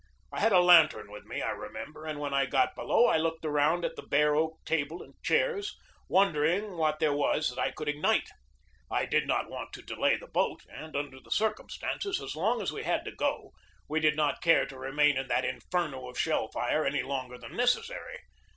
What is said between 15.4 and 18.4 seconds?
inferno of shell fire any longer than necessary.